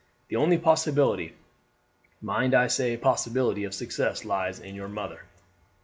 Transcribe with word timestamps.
The 0.29 0.35
only 0.35 0.57
possibility, 0.57 1.35
mind 2.23 2.55
I 2.55 2.65
say 2.69 2.97
possibility, 2.97 3.65
of 3.65 3.75
success 3.75 4.25
lies 4.25 4.59
in 4.59 4.73
your 4.73 4.89
mother. 4.89 5.25